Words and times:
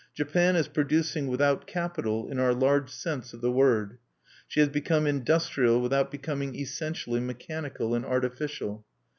Japan 0.15 0.55
is 0.55 0.67
producing 0.67 1.27
without 1.27 1.67
capital, 1.67 2.27
in 2.27 2.39
our 2.39 2.55
large 2.55 2.89
sense 2.89 3.35
of 3.35 3.41
the 3.41 3.51
word. 3.51 3.99
She 4.47 4.59
has 4.59 4.69
become 4.69 5.05
industrial 5.05 5.79
without 5.79 6.09
becoming 6.09 6.55
essentially 6.55 7.19
mechanical 7.19 7.93
and 7.93 8.03
artificial. 8.03 8.83